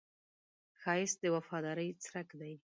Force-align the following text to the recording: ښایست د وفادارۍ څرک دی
ښایست 0.81 1.17
د 1.21 1.25
وفادارۍ 1.35 1.89
څرک 2.03 2.27
دی 2.39 2.53